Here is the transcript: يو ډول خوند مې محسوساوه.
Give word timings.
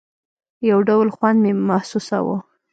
يو 0.69 0.79
ډول 0.89 1.07
خوند 1.15 1.37
مې 1.43 1.51
محسوساوه. 1.67 2.37